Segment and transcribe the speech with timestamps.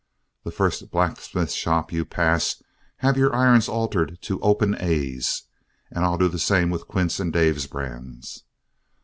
[0.43, 2.63] The first blacksmith shop you pass,
[2.97, 5.43] have your irons altered into 'Open A's,'
[5.91, 8.43] and I'll do the same with Quince and Dave's brands.